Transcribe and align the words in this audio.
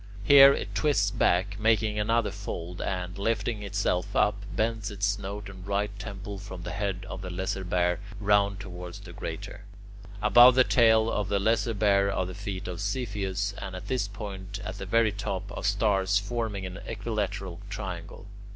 Here 0.23 0.51
it 0.51 0.73
twists 0.73 1.11
back, 1.11 1.59
making 1.59 1.99
another 1.99 2.31
fold, 2.31 2.81
and, 2.81 3.15
lifting 3.19 3.61
itself 3.61 4.15
up, 4.15 4.45
bends 4.51 4.89
its 4.89 5.05
snout 5.05 5.47
and 5.47 5.63
right 5.67 5.91
temple 5.99 6.39
from 6.39 6.63
the 6.63 6.71
head 6.71 7.05
of 7.07 7.21
the 7.21 7.29
Lesser 7.29 7.63
Bear 7.63 7.99
round 8.19 8.59
towards 8.59 8.97
the 9.01 9.13
Greater. 9.13 9.63
Above 10.19 10.55
the 10.55 10.63
tail 10.63 11.07
of 11.11 11.29
the 11.29 11.39
Lesser 11.39 11.75
Bear 11.75 12.11
are 12.11 12.25
the 12.25 12.33
feet 12.33 12.67
of 12.67 12.81
Cepheus, 12.81 13.53
and 13.59 13.75
at 13.75 13.89
this 13.89 14.07
point, 14.07 14.59
at 14.65 14.79
the 14.79 14.87
very 14.87 15.11
top, 15.11 15.55
are 15.55 15.63
stars 15.63 16.17
forming 16.17 16.65
an 16.65 16.79
equilateral 16.87 17.59
triangle. 17.69 18.25